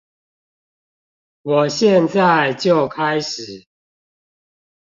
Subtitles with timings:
[1.43, 3.67] 我現在就開始